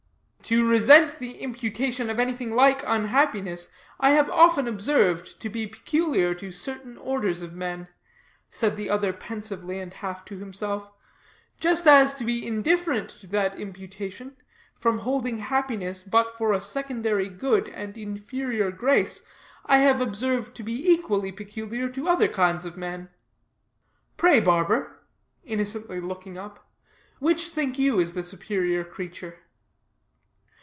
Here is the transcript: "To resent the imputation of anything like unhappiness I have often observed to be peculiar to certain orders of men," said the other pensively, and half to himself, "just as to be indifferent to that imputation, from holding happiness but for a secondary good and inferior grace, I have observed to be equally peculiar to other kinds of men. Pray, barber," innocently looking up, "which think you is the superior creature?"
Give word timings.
"To 0.51 0.67
resent 0.67 1.17
the 1.19 1.37
imputation 1.37 2.09
of 2.09 2.19
anything 2.19 2.53
like 2.53 2.83
unhappiness 2.85 3.69
I 4.01 4.09
have 4.09 4.29
often 4.29 4.67
observed 4.67 5.39
to 5.39 5.47
be 5.47 5.65
peculiar 5.65 6.33
to 6.33 6.51
certain 6.51 6.97
orders 6.97 7.41
of 7.41 7.53
men," 7.53 7.87
said 8.49 8.75
the 8.75 8.89
other 8.89 9.13
pensively, 9.13 9.79
and 9.79 9.93
half 9.93 10.25
to 10.25 10.37
himself, 10.39 10.91
"just 11.57 11.87
as 11.87 12.13
to 12.15 12.25
be 12.25 12.45
indifferent 12.45 13.07
to 13.21 13.27
that 13.27 13.57
imputation, 13.57 14.35
from 14.75 14.97
holding 14.97 15.37
happiness 15.37 16.03
but 16.03 16.29
for 16.37 16.51
a 16.51 16.59
secondary 16.59 17.29
good 17.29 17.69
and 17.69 17.97
inferior 17.97 18.71
grace, 18.71 19.21
I 19.67 19.77
have 19.77 20.01
observed 20.01 20.53
to 20.57 20.63
be 20.63 20.91
equally 20.91 21.31
peculiar 21.31 21.87
to 21.87 22.09
other 22.09 22.27
kinds 22.27 22.65
of 22.65 22.75
men. 22.75 23.07
Pray, 24.17 24.41
barber," 24.41 24.99
innocently 25.45 26.01
looking 26.01 26.37
up, 26.37 26.67
"which 27.19 27.51
think 27.51 27.79
you 27.79 28.01
is 28.01 28.11
the 28.11 28.23
superior 28.23 28.83
creature?" 28.83 29.37